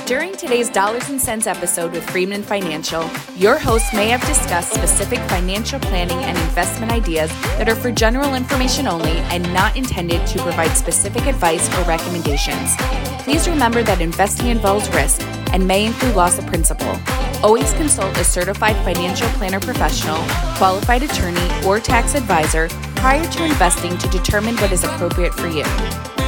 During 0.07 0.37
today's 0.37 0.71
Dollars 0.71 1.09
and 1.09 1.21
Sense 1.21 1.49
episode 1.49 1.91
with 1.91 2.09
Freedman 2.11 2.45
Financial, 2.45 3.11
your 3.35 3.59
host 3.59 3.93
may 3.93 4.07
have 4.11 4.21
discussed 4.21 4.73
specific 4.73 5.19
financial 5.29 5.81
planning 5.81 6.19
and 6.19 6.39
investment 6.39 6.93
ideas 6.93 7.29
that 7.59 7.69
are 7.69 7.75
for 7.75 7.91
general 7.91 8.35
information 8.37 8.87
only 8.87 9.17
and 9.35 9.43
not 9.53 9.77
intended 9.77 10.25
to 10.29 10.39
provide 10.45 10.77
specific 10.77 11.27
advice 11.27 11.69
or 11.77 11.83
recommendations. 11.89 12.77
Please 13.25 13.49
remember 13.49 13.83
that 13.83 14.01
investing 14.01 14.47
involves 14.47 14.89
risk 14.91 15.23
and 15.53 15.67
may 15.67 15.87
include 15.87 16.15
loss 16.15 16.39
of 16.39 16.47
principal. 16.47 17.01
Always 17.43 17.73
consult 17.73 18.17
a 18.17 18.23
certified 18.23 18.77
financial 18.85 19.27
planner 19.31 19.59
professional, 19.59 20.23
qualified 20.57 21.03
attorney, 21.03 21.51
or 21.67 21.81
tax 21.81 22.15
advisor 22.15 22.69
prior 22.95 23.27
to 23.29 23.45
investing 23.45 23.99
to 23.99 24.09
determine 24.11 24.55
what 24.59 24.71
is 24.71 24.85
appropriate 24.85 25.35
for 25.35 25.49
you. 25.49 25.65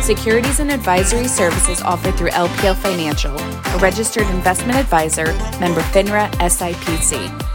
Securities 0.09 0.59
and 0.59 0.73
advisory 0.73 1.29
services 1.29 1.83
offered 1.83 2.15
through 2.15 2.31
LPL 2.31 2.75
Financial, 2.77 3.39
a 3.39 3.79
registered 3.79 4.27
investment 4.29 4.79
advisor, 4.79 5.27
member 5.61 5.83
FINRA 5.83 6.31
SIPC. 6.39 7.48